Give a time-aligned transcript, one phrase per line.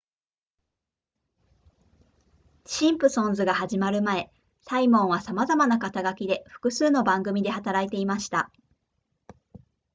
[2.65, 4.31] シンプソンズが始まる前
[4.63, 8.51] サイモンはさまざまな肩書きで複数の番組で働いていました